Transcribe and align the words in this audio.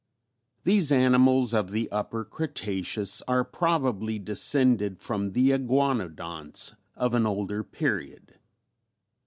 _These 0.63 0.91
animals 0.91 1.53
of 1.53 1.69
the 1.69 1.87
Upper 1.91 2.25
Cretaceous 2.25 3.21
are 3.27 3.43
probably 3.45 4.17
descended 4.17 4.99
from 4.99 5.33
the 5.33 5.51
Iguanodonts 5.51 6.73
of 6.95 7.13
an 7.13 7.27
older 7.27 7.63
period. 7.63 8.39